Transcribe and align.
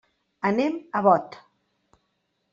Anem 0.49 0.79
a 0.99 1.03
Bot. 1.09 1.39